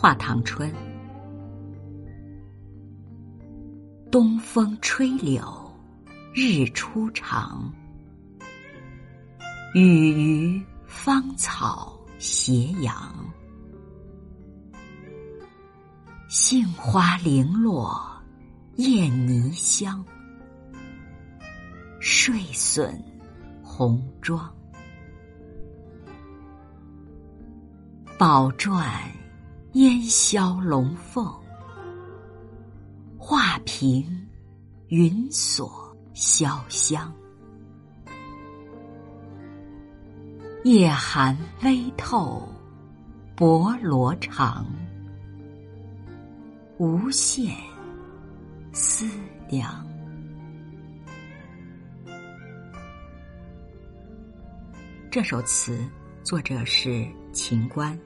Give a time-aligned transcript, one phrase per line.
[0.00, 0.72] 画堂春。
[4.12, 5.42] 东风吹柳，
[6.32, 7.68] 日初长。
[9.74, 13.12] 雨余芳草斜阳，
[16.28, 18.00] 杏花零落
[18.76, 20.04] 燕泥香，
[21.98, 23.02] 睡损
[23.64, 24.48] 红妆。
[28.16, 28.80] 宝篆
[29.78, 31.24] 烟消龙凤，
[33.16, 34.28] 画屏
[34.88, 37.14] 云锁潇湘。
[40.64, 42.52] 夜寒微透，
[43.36, 44.64] 薄罗裳，
[46.78, 47.54] 无限
[48.72, 49.08] 思
[49.48, 49.86] 量。
[55.08, 55.88] 这首词
[56.24, 57.96] 作者是秦观。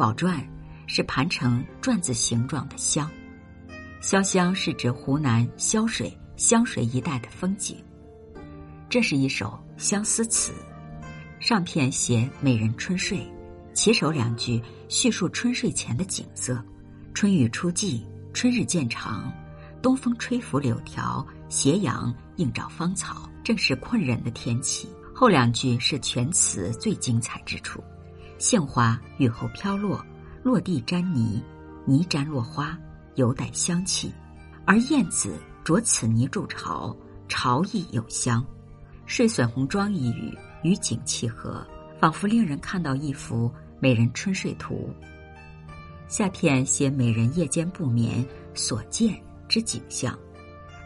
[0.00, 0.42] 宝篆
[0.86, 3.06] 是盘成篆字形状的香，
[4.00, 7.76] 潇湘是指湖南潇水、湘水一带的风景。
[8.88, 10.54] 这是一首相思词，
[11.38, 13.30] 上片写美人春睡，
[13.74, 16.64] 起首两句叙述春睡前的景色：
[17.12, 19.30] 春雨初霁，春日渐长，
[19.82, 24.88] 东风吹拂柳条，斜阳映照芳草，正是困人的天气。
[25.14, 27.84] 后两句是全词最精彩之处：
[28.40, 30.02] 杏花雨后飘落，
[30.42, 31.44] 落地沾泥，
[31.84, 32.76] 泥沾落花，
[33.16, 34.08] 犹带香气；
[34.64, 36.96] 而燕子着此泥筑巢，
[37.28, 38.42] 巢亦有香。
[39.04, 41.66] 睡损红妆一语与景契合，
[42.00, 44.88] 仿佛令人看到一幅美人春睡图。
[46.08, 50.18] 下片写美人夜间不眠所见之景象，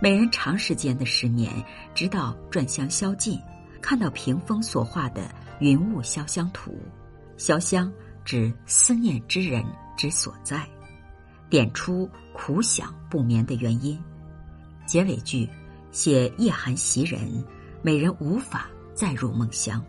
[0.00, 1.52] 美人长时间的失眠，
[1.94, 3.38] 直到转香消尽，
[3.82, 6.74] 看到屏风所画的云雾潇湘图。
[7.42, 7.92] 潇湘
[8.24, 9.64] 指思念之人
[9.96, 10.64] 之所在，
[11.50, 14.00] 点出苦想不眠的原因。
[14.86, 15.50] 结尾句
[15.90, 17.44] 写夜寒袭人。
[17.82, 19.84] 美人无法再入梦乡，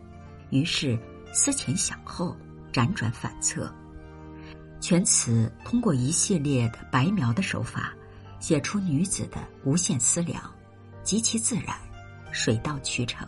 [0.50, 0.98] 于是
[1.32, 2.36] 思前想后，
[2.72, 3.72] 辗转反侧。
[4.80, 7.94] 全词通过一系列的白描的手法，
[8.40, 10.42] 写出女子的无限思量，
[11.04, 11.78] 极其自然，
[12.32, 13.24] 水到渠成。